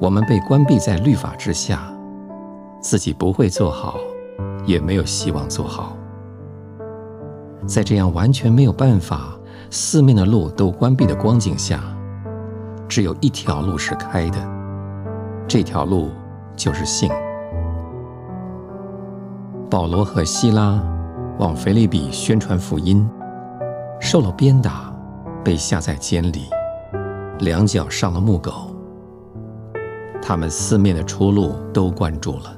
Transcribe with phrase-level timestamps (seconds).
[0.00, 1.82] 我们被关闭在律法之下，
[2.80, 3.94] 自己不会做好，
[4.66, 5.96] 也没有希望做好。
[7.66, 9.38] 在这样完全没有办法，
[9.70, 11.80] 四面的路都关闭的光景下，
[12.88, 14.38] 只有一条路是开的，
[15.48, 16.10] 这条路
[16.56, 17.08] 就是信。
[19.70, 20.78] 保罗和西拉
[21.38, 23.08] 往腓立比宣传福音，
[24.00, 24.92] 受了鞭打，
[25.42, 26.50] 被下在监里，
[27.38, 28.73] 两脚上了木狗。
[30.26, 32.56] 他们四面的出路都关住了，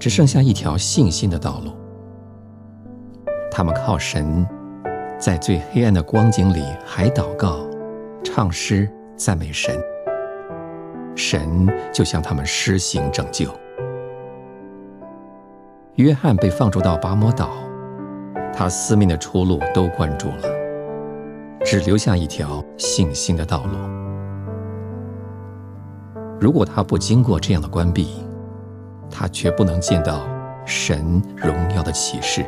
[0.00, 1.70] 只剩下一条信心的道路。
[3.52, 4.44] 他们靠神，
[5.16, 7.60] 在最黑暗的光景里还祷告、
[8.24, 9.80] 唱诗、赞美神，
[11.14, 13.48] 神就向他们施行拯救。
[15.94, 17.50] 约翰被放逐到拔摩岛，
[18.52, 20.48] 他四面的出路都关住了，
[21.64, 23.78] 只留下一条信心的道路。
[26.40, 28.08] 如果他不经过这样的关闭，
[29.10, 30.26] 他绝不能见到
[30.64, 32.46] 神荣耀的启示。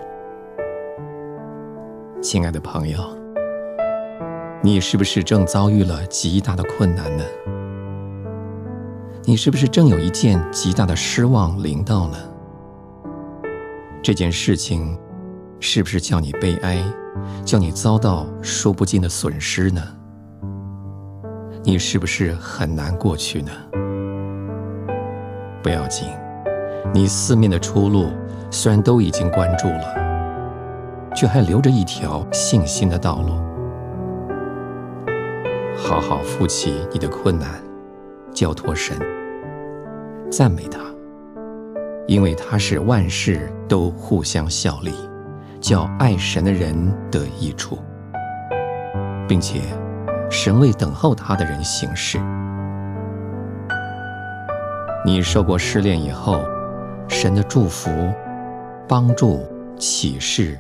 [2.23, 2.99] 亲爱的朋友，
[4.63, 7.25] 你是不是正遭遇了极大的困难呢？
[9.25, 12.17] 你是不是正有一件极大的失望临到呢？
[14.03, 14.99] 这件事情
[15.61, 16.83] 是不是叫你悲哀，
[17.45, 19.83] 叫你遭到说不尽的损失呢？
[21.63, 23.53] 你是不是很难过去呢？
[25.63, 26.09] 不要紧，
[26.93, 28.11] 你四面的出路
[28.51, 30.03] 虽然都已经关住了。
[31.15, 33.35] 却还留着一条信心的道路。
[35.77, 37.49] 好好负起你的困难，
[38.33, 38.97] 交托神，
[40.31, 40.81] 赞美他，
[42.07, 44.93] 因为他使万事都互相效力，
[45.61, 46.75] 叫爱神的人
[47.11, 47.79] 得益处，
[49.29, 49.61] 并且
[50.31, 52.19] 神为等候他的人行事。
[55.05, 56.43] 你受过试炼以后，
[57.09, 57.91] 神的祝福、
[58.89, 59.41] 帮助、
[59.79, 60.59] 启示。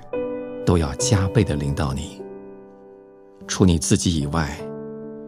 [0.64, 2.22] 都要加倍的领导你。
[3.48, 4.56] 除你自己以外，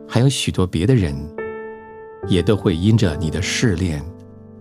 [0.09, 1.13] 还有许多别的人，
[2.29, 4.01] 也都会因着你的试炼，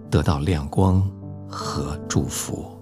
[0.09, 1.07] 得到亮光
[1.47, 2.72] 和祝福。